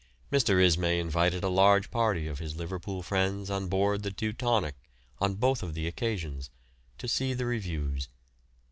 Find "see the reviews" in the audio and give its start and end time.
7.07-8.09